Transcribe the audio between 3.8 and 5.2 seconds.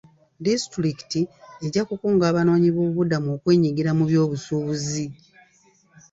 mu byobusuubuzi.